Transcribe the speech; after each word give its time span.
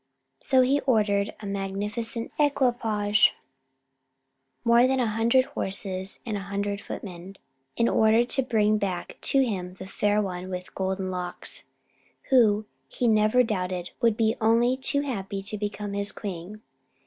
So 0.41 0.63
he 0.63 0.79
ordered 0.87 1.35
a 1.41 1.45
magnificent 1.45 2.31
equipage 2.39 3.35
more 4.63 4.87
than 4.87 4.99
a 4.99 5.05
hundred 5.05 5.45
horses 5.45 6.21
and 6.25 6.35
a 6.35 6.39
hundred 6.49 6.81
footmen 6.81 7.37
in 7.75 7.87
order 7.87 8.25
to 8.25 8.41
bring 8.41 8.79
back 8.79 9.19
to 9.21 9.41
him 9.43 9.75
the 9.75 9.85
Fair 9.85 10.19
One 10.19 10.49
with 10.49 10.73
Golden 10.73 11.11
Locks, 11.11 11.65
who, 12.31 12.65
he 12.87 13.07
never 13.07 13.43
doubted, 13.43 13.91
would 14.01 14.17
be 14.17 14.35
only 14.41 14.75
too 14.75 15.01
happy 15.01 15.43
to 15.43 15.55
become 15.55 15.93
his 15.93 16.11
queen. 16.11 16.63